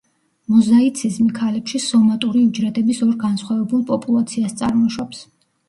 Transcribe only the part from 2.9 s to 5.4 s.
ორ განსხვავებულ პოპულაციას წარმოშობს.